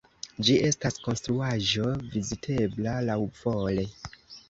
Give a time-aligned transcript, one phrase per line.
[0.45, 3.89] Ĝi estas konstruaĵo vizitebla laŭvole.